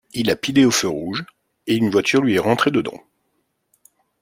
[0.13, 1.23] Il a pilé au feu rouge,
[1.67, 3.03] et une voiture lui est rentré dedans.